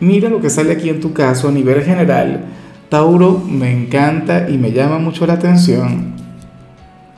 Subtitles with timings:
[0.00, 2.44] mira lo que sale aquí en tu caso a nivel general.
[2.88, 6.14] Tauro me encanta y me llama mucho la atención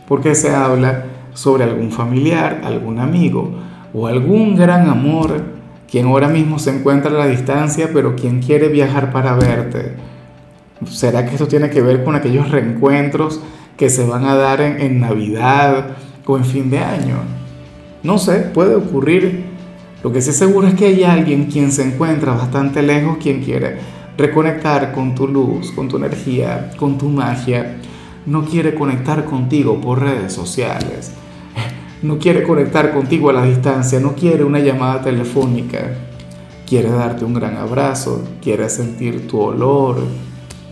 [0.08, 1.04] porque se habla
[1.34, 3.52] sobre algún familiar, algún amigo
[3.92, 5.56] o algún gran amor
[5.90, 9.94] quien ahora mismo se encuentra a la distancia pero quien quiere viajar para verte.
[10.86, 13.40] ¿Será que esto tiene que ver con aquellos reencuentros
[13.76, 15.96] que se van a dar en, en Navidad
[16.26, 17.16] o en fin de año?
[18.02, 19.55] No sé, puede ocurrir
[20.02, 23.78] lo que sí seguro es que hay alguien quien se encuentra bastante lejos, quien quiere
[24.16, 27.78] reconectar con tu luz, con tu energía, con tu magia.
[28.24, 31.12] No quiere conectar contigo por redes sociales.
[32.02, 34.00] No quiere conectar contigo a la distancia.
[34.00, 35.94] No quiere una llamada telefónica.
[36.66, 38.22] Quiere darte un gran abrazo.
[38.42, 39.98] Quiere sentir tu olor.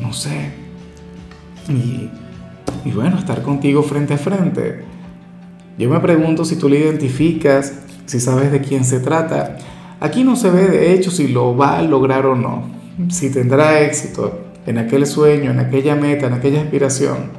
[0.00, 0.52] No sé.
[1.68, 2.10] Y,
[2.84, 4.84] y bueno, estar contigo frente a frente.
[5.78, 9.56] Yo me pregunto si tú le identificas si sabes de quién se trata.
[10.00, 12.64] Aquí no se ve de hecho si lo va a lograr o no,
[13.08, 17.30] si tendrá éxito en aquel sueño, en aquella meta, en aquella aspiración,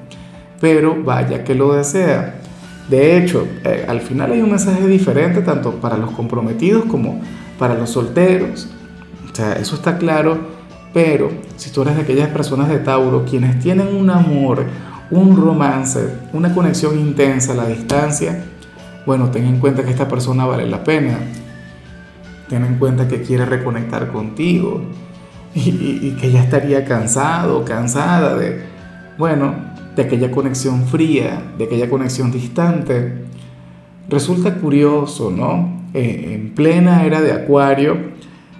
[0.59, 2.41] pero vaya que lo desea.
[2.89, 7.19] De hecho, eh, al final hay un mensaje diferente tanto para los comprometidos como
[7.57, 8.67] para los solteros.
[9.31, 10.38] O sea, eso está claro,
[10.94, 14.66] pero si tú eres de aquellas personas de Tauro quienes tienen un amor,
[15.09, 18.45] un romance, una conexión intensa a la distancia,
[19.06, 21.20] bueno, ten en cuenta que esta persona vale la pena.
[22.50, 24.81] Ten en cuenta que quiere reconectar contigo
[25.53, 28.64] y, que ya estaría cansado, cansada de,
[29.17, 29.53] bueno,
[29.95, 33.25] de aquella conexión fría, de aquella conexión distante.
[34.09, 35.85] Resulta curioso, ¿no?
[35.94, 38.16] Eh, en plena era de Acuario,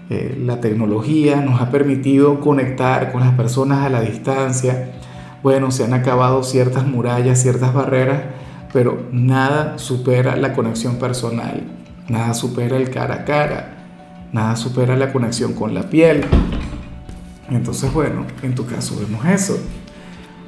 [0.10, 4.94] eh, la tecnología nos ha permitido conectar con las personas a la distancia.
[5.44, 8.22] Bueno, se han acabado ciertas murallas, ciertas barreras
[8.74, 11.64] pero nada supera la conexión personal,
[12.08, 13.76] nada supera el cara a cara,
[14.32, 16.24] nada supera la conexión con la piel.
[17.50, 19.58] Entonces, bueno, en tu caso vemos eso.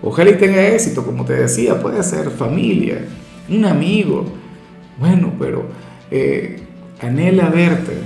[0.02, 3.06] Ojalá y tenga éxito, como te decía, puede ser familia,
[3.50, 4.26] un amigo,
[5.00, 5.66] bueno, pero
[6.12, 6.64] eh,
[7.02, 7.98] anhela verte.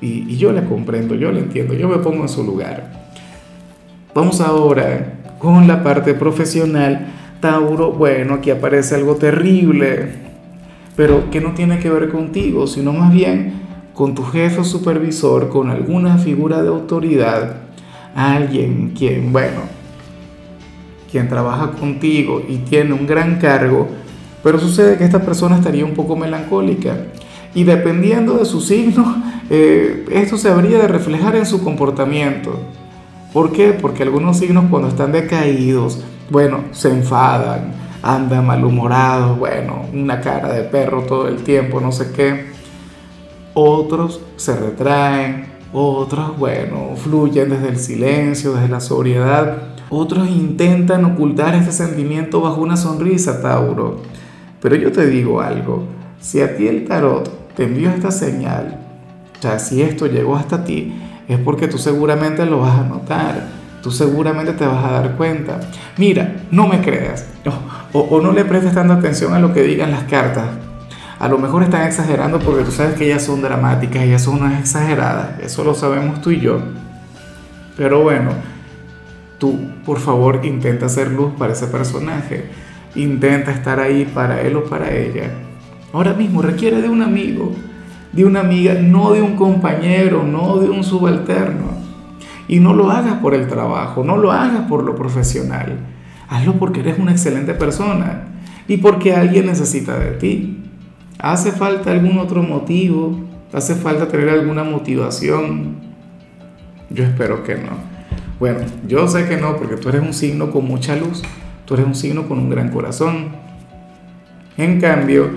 [0.00, 3.08] Y, y yo la comprendo, yo la entiendo, yo me pongo en su lugar.
[4.14, 7.13] Vamos ahora con la parte profesional
[7.44, 10.12] Tauro, bueno, aquí aparece algo terrible,
[10.96, 13.52] pero que no tiene que ver contigo, sino más bien
[13.92, 17.56] con tu jefe o supervisor, con alguna figura de autoridad,
[18.16, 19.60] alguien quien, bueno,
[21.12, 23.88] quien trabaja contigo y tiene un gran cargo,
[24.42, 26.96] pero sucede que esta persona estaría un poco melancólica.
[27.54, 32.58] Y dependiendo de su signo, eh, esto se habría de reflejar en su comportamiento.
[33.34, 33.74] ¿Por qué?
[33.78, 40.62] Porque algunos signos cuando están decaídos, bueno, se enfadan, andan malhumorados, bueno, una cara de
[40.62, 42.46] perro todo el tiempo, no sé qué.
[43.54, 49.58] Otros se retraen, otros, bueno, fluyen desde el silencio, desde la sobriedad.
[49.90, 53.98] Otros intentan ocultar este sentimiento bajo una sonrisa, Tauro.
[54.60, 55.84] Pero yo te digo algo,
[56.20, 58.80] si a ti el tarot te envió esta señal,
[59.38, 60.94] o sea, si esto llegó hasta ti,
[61.28, 65.60] es porque tú seguramente lo vas a notar tú seguramente te vas a dar cuenta.
[65.98, 67.26] Mira, no me creas
[67.92, 70.46] o, no le prestes tanta atención a lo que digan las cartas.
[71.18, 74.58] A lo mejor están exagerando porque tú sabes que ellas son dramáticas, ellas son unas
[74.58, 76.60] exageradas, eso lo sabemos tú y yo.
[77.76, 78.30] Pero bueno,
[79.38, 82.46] tú por favor intenta hacer luz para ese personaje,
[82.94, 85.30] intenta estar ahí para él o para ella.
[85.92, 87.52] Ahora mismo requiere de un amigo,
[88.12, 91.73] de una amiga, no de un compañero, no de un subalterno.
[92.48, 95.78] Y no lo hagas por el trabajo, no lo hagas por lo profesional.
[96.28, 98.24] Hazlo porque eres una excelente persona
[98.68, 100.62] y porque alguien necesita de ti.
[101.18, 103.18] ¿Hace falta algún otro motivo?
[103.52, 105.76] ¿Hace falta tener alguna motivación?
[106.90, 107.94] Yo espero que no.
[108.40, 111.22] Bueno, yo sé que no, porque tú eres un signo con mucha luz,
[111.64, 113.28] tú eres un signo con un gran corazón.
[114.56, 115.30] En cambio,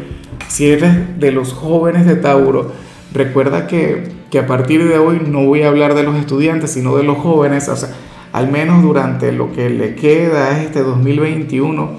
[0.48, 2.72] si eres de los jóvenes de Tauro,
[3.14, 6.96] recuerda que que a partir de hoy no voy a hablar de los estudiantes, sino
[6.96, 7.90] de los jóvenes, o sea,
[8.34, 11.92] al menos durante lo que le queda este 2021,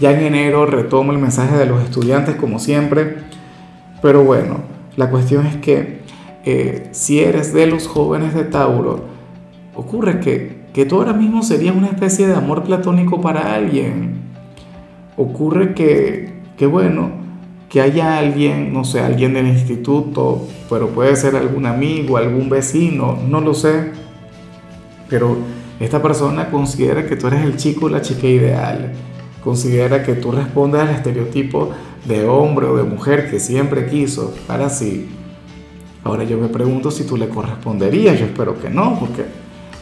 [0.00, 3.16] ya en enero retomo el mensaje de los estudiantes como siempre,
[4.00, 4.60] pero bueno,
[4.96, 6.00] la cuestión es que
[6.44, 9.04] eh, si eres de los jóvenes de Tauro,
[9.74, 14.22] ocurre que que tú ahora mismo serías una especie de amor platónico para alguien.
[15.16, 17.10] Ocurre que, que bueno,
[17.72, 23.18] que haya alguien, no sé, alguien del instituto, pero puede ser algún amigo, algún vecino,
[23.26, 23.92] no lo sé,
[25.08, 25.38] pero
[25.80, 28.92] esta persona considera que tú eres el chico o la chica ideal,
[29.42, 31.70] considera que tú respondes al estereotipo
[32.04, 35.08] de hombre o de mujer que siempre quiso para sí.
[36.04, 39.24] Ahora yo me pregunto si tú le corresponderías, yo espero que no, porque,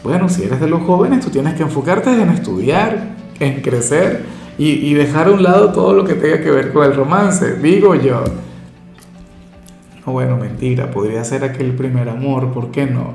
[0.05, 4.30] bueno, si eres de los jóvenes, tú tienes que enfocarte en estudiar, en crecer
[4.63, 7.95] y, dejar a un lado todo lo que tenga que ver con el romance, digo
[7.95, 8.23] yo.
[10.05, 13.15] Bueno, mentira, podría ser aquel primer amor, ¿por qué no?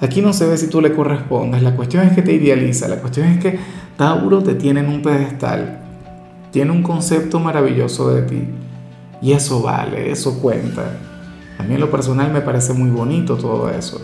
[0.00, 2.96] Aquí no se ve si tú le correspondes, la cuestión es que te idealiza, la
[2.96, 3.56] cuestión es que
[3.96, 5.78] Tauro te tiene en un pedestal,
[6.50, 8.44] tiene un concepto maravilloso de ti
[9.22, 10.98] y eso vale, eso cuenta.
[11.56, 14.00] A mí en lo personal me parece muy bonito todo eso.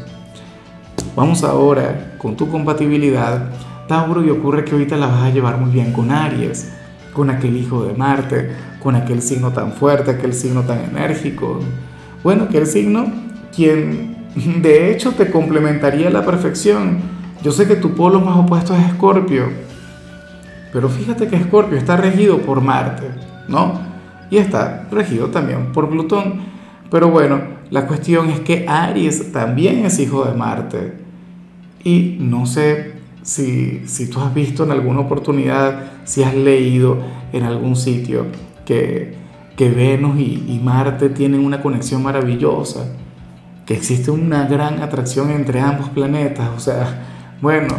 [1.17, 3.51] Vamos ahora con tu compatibilidad,
[3.91, 6.73] Tauro, y ocurre que ahorita la vas a llevar muy bien con Aries,
[7.13, 11.59] con aquel hijo de Marte, con aquel signo tan fuerte, aquel signo tan enérgico.
[12.23, 13.07] Bueno, aquel signo
[13.53, 14.21] quien
[14.63, 16.99] de hecho, te complementaría a la perfección.
[17.43, 19.45] Yo sé que tu polo más opuesto es Escorpio,
[20.73, 23.09] pero fíjate que Escorpio está regido por Marte,
[23.49, 23.81] ¿no?
[24.31, 26.43] Y está regido también por Plutón.
[26.91, 27.41] Pero bueno,
[27.71, 30.93] la cuestión es que Aries también es hijo de Marte.
[31.83, 32.90] Y no sé
[33.31, 36.99] si, si tú has visto en alguna oportunidad, si has leído
[37.33, 38.27] en algún sitio
[38.65, 39.15] que,
[39.57, 42.93] que Venus y, y Marte tienen una conexión maravillosa
[43.67, 46.49] que existe una gran atracción entre ambos planetas.
[46.57, 47.05] O sea,
[47.41, 47.73] bueno,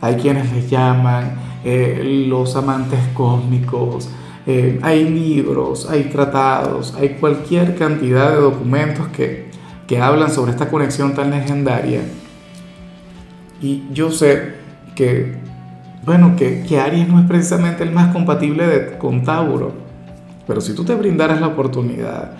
[0.00, 4.08] hay quienes les llaman eh, los amantes cósmicos,
[4.48, 9.48] eh, hay libros, hay tratados, hay cualquier cantidad de documentos que,
[9.86, 12.00] que hablan sobre esta conexión tan legendaria.
[13.60, 14.61] Y yo sé
[14.94, 15.34] que,
[16.04, 19.72] bueno, que, que Aries no es precisamente el más compatible de, con Tauro,
[20.46, 22.32] pero si tú te brindaras la oportunidad,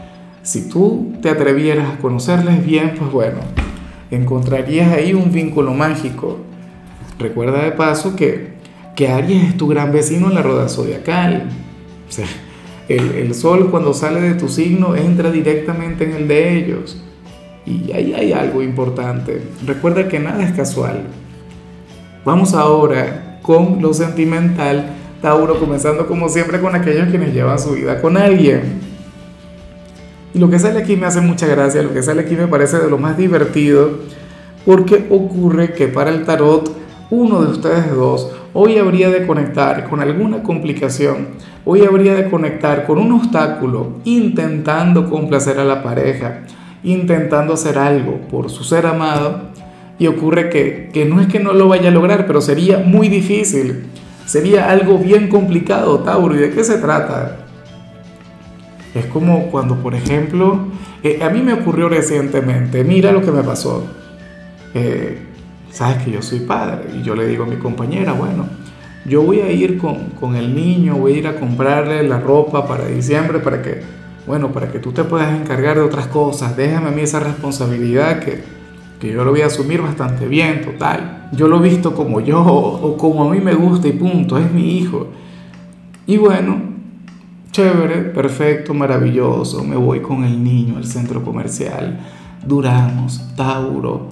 [0.42, 3.38] si tú te atrevieras a conocerles bien, pues bueno,
[4.10, 6.38] encontrarías ahí un vínculo mágico.
[7.18, 8.54] Recuerda de paso que,
[8.96, 11.48] que Aries es tu gran vecino en la rueda zodiacal.
[12.08, 12.26] O sea,
[12.88, 17.02] el, el, sol cuando sale de tu signo entra directamente en el de ellos.
[17.64, 19.40] Y ahí hay algo importante.
[19.64, 21.04] Recuerda que nada es casual.
[22.24, 24.90] Vamos ahora con lo sentimental,
[25.20, 28.80] Tauro, comenzando como siempre con aquellos quienes llevan su vida con alguien.
[30.32, 32.78] Y lo que sale aquí me hace mucha gracia, lo que sale aquí me parece
[32.78, 33.98] de lo más divertido,
[34.64, 36.70] porque ocurre que para el tarot
[37.10, 41.28] uno de ustedes dos hoy habría de conectar con alguna complicación,
[41.64, 46.44] hoy habría de conectar con un obstáculo intentando complacer a la pareja,
[46.84, 49.51] intentando hacer algo por su ser amado,
[50.02, 53.08] y ocurre que, que no es que no lo vaya a lograr, pero sería muy
[53.08, 53.84] difícil,
[54.26, 57.46] sería algo bien complicado, Tauro, ¿y de qué se trata?
[58.94, 60.66] Es como cuando, por ejemplo,
[61.02, 63.86] eh, a mí me ocurrió recientemente, mira lo que me pasó.
[64.74, 65.18] Eh,
[65.72, 68.46] Sabes que yo soy padre y yo le digo a mi compañera, bueno,
[69.06, 72.68] yo voy a ir con, con, el niño, voy a ir a comprarle la ropa
[72.68, 73.80] para diciembre para que,
[74.26, 76.58] bueno, para que tú te puedas encargar de otras cosas.
[76.58, 78.42] Déjame a mí esa responsabilidad que,
[79.02, 81.28] que yo lo voy a asumir bastante bien, total.
[81.32, 84.78] Yo lo visto como yo o como a mí me gusta y punto, es mi
[84.78, 85.08] hijo.
[86.06, 86.72] Y bueno,
[87.52, 89.62] Chévere, perfecto, maravilloso.
[89.62, 92.00] Me voy con el niño al centro comercial.
[92.46, 94.08] Duramos, Tauro.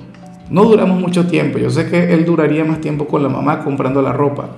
[0.50, 1.58] No duramos mucho tiempo.
[1.58, 4.50] Yo sé que él duraría más tiempo con la mamá comprando la ropa.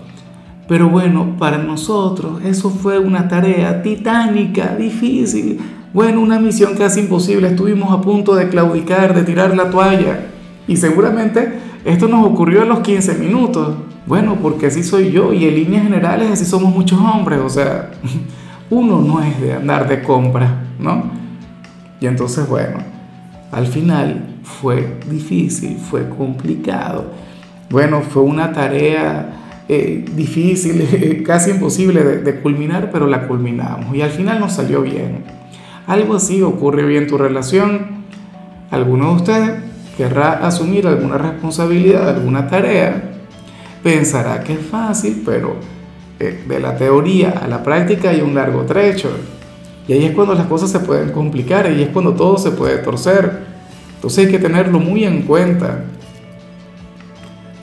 [0.66, 5.60] Pero bueno, para nosotros eso fue una tarea titánica, difícil.
[5.92, 7.48] Bueno, una misión casi imposible.
[7.48, 10.26] Estuvimos a punto de claudicar, de tirar la toalla.
[10.66, 11.52] Y seguramente
[11.84, 13.76] esto nos ocurrió en los 15 minutos.
[14.06, 17.40] Bueno, porque así soy yo y en líneas generales así somos muchos hombres.
[17.40, 17.90] O sea,
[18.70, 21.04] uno no es de andar de compra, ¿no?
[22.00, 22.78] Y entonces, bueno,
[23.50, 27.12] al final fue difícil, fue complicado.
[27.68, 34.02] Bueno, fue una tarea eh, difícil, casi imposible de, de, culminar, pero la culminamos y
[34.02, 35.41] al final nos salió bien.
[35.86, 38.04] Algo así ocurre bien en tu relación.
[38.70, 39.50] Alguno de ustedes
[39.96, 43.10] querrá asumir alguna responsabilidad, alguna tarea.
[43.82, 45.56] Pensará que es fácil, pero
[46.18, 49.10] de la teoría a la práctica hay un largo trecho.
[49.88, 52.78] Y ahí es cuando las cosas se pueden complicar, y es cuando todo se puede
[52.78, 53.40] torcer.
[53.96, 55.84] Entonces hay que tenerlo muy en cuenta.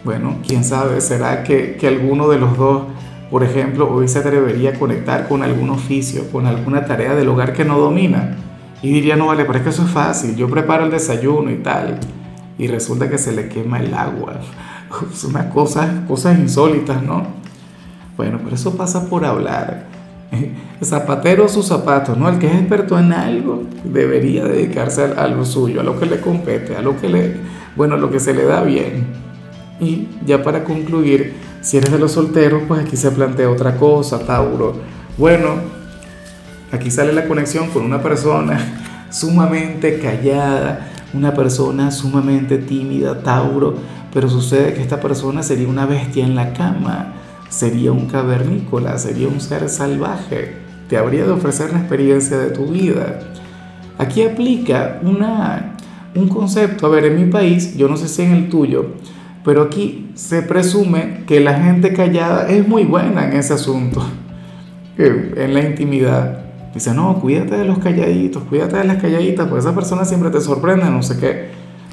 [0.04, 2.84] Bueno, quién sabe, será que, que alguno de los dos,
[3.30, 7.54] por ejemplo, hoy se atrevería a conectar con algún oficio, con alguna tarea del hogar
[7.54, 8.38] que no domina.
[8.82, 11.58] Y diría, no vale, pero es que eso es fácil, yo preparo el desayuno y
[11.58, 12.00] tal.
[12.58, 14.40] Y resulta que se le quema el agua
[15.14, 17.28] Es una cosa, cosas insólitas, ¿no?
[18.18, 19.86] Bueno, pero eso pasa por hablar.
[20.84, 22.30] Zapatero a sus zapatos, ¿no?
[22.30, 26.20] El que es experto en algo debería dedicarse a lo suyo, a lo que le
[26.20, 27.36] compete, a lo que le,
[27.76, 29.08] bueno, a lo que se le da bien.
[29.80, 34.20] Y ya para concluir, si eres de los solteros, pues aquí se plantea otra cosa,
[34.20, 34.76] Tauro.
[35.18, 35.56] Bueno,
[36.72, 43.76] aquí sale la conexión con una persona sumamente callada, una persona sumamente tímida, Tauro,
[44.14, 47.14] pero sucede que esta persona sería una bestia en la cama,
[47.50, 52.68] sería un cavernícola, sería un ser salvaje, te habría de ofrecer la experiencia de tu
[52.68, 53.20] vida.
[53.98, 55.76] Aquí aplica una,
[56.16, 58.94] un concepto, a ver, en mi país, yo no sé si en el tuyo,
[59.50, 64.06] pero aquí se presume que la gente callada es muy buena en ese asunto,
[64.96, 66.42] en la intimidad.
[66.72, 70.40] Dice, no, cuídate de los calladitos, cuídate de las calladitas, porque esa persona siempre te
[70.40, 71.48] sorprende, no sé qué.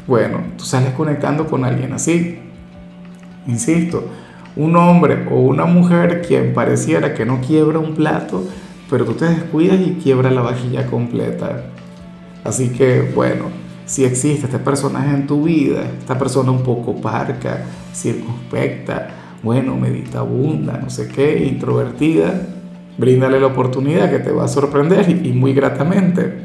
[0.07, 2.41] Bueno, tú sales conectando con alguien así.
[3.47, 4.05] Insisto,
[4.55, 8.45] un hombre o una mujer quien pareciera que no quiebra un plato,
[8.91, 11.63] pero tú te descuidas y quiebra la vajilla completa.
[12.45, 13.45] Así que, bueno,
[13.87, 17.65] si existe este personaje en tu vida, esta persona un poco parca,
[17.95, 19.09] circunspecta,
[19.43, 22.35] bueno, meditabunda, no sé qué, introvertida,
[22.99, 26.45] bríndale la oportunidad que te va a sorprender y muy gratamente.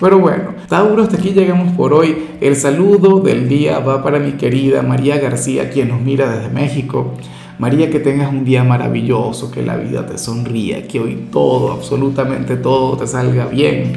[0.00, 2.16] Pero bueno, Tauro, hasta aquí llegamos por hoy.
[2.40, 7.12] El saludo del día va para mi querida María García, quien nos mira desde México.
[7.58, 12.56] María, que tengas un día maravilloso, que la vida te sonría, que hoy todo, absolutamente
[12.56, 13.92] todo te salga bien.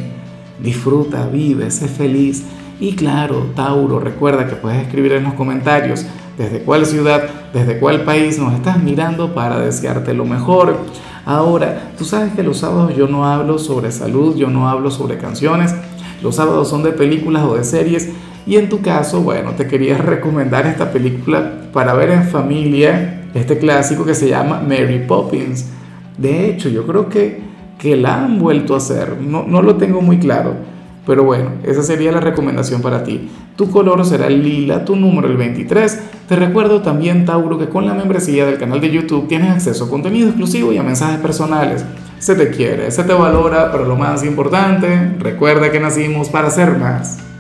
[0.62, 2.44] Disfruta, vive, sé feliz.
[2.80, 6.06] Y claro, Tauro, recuerda que puedes escribir en los comentarios
[6.38, 10.78] desde cuál ciudad, desde cuál país nos estás mirando para desearte lo mejor.
[11.26, 15.18] Ahora, tú sabes que los sábados yo no hablo sobre salud, yo no hablo sobre
[15.18, 15.74] canciones,
[16.22, 18.10] los sábados son de películas o de series
[18.46, 23.58] y en tu caso, bueno, te quería recomendar esta película para ver en familia, este
[23.58, 25.70] clásico que se llama Mary Poppins.
[26.18, 27.42] De hecho, yo creo que,
[27.78, 30.73] que la han vuelto a hacer, no, no lo tengo muy claro
[31.06, 33.30] pero bueno, esa sería la recomendación para ti.
[33.56, 36.00] Tu color será el lila, tu número el 23.
[36.28, 39.90] Te recuerdo también, Tauro, que con la membresía del canal de YouTube tienes acceso a
[39.90, 41.86] contenido exclusivo y a mensajes personales.
[42.20, 46.78] Se te quiere, se te valora, pero lo más importante, recuerda que nacimos para ser
[46.78, 47.33] más.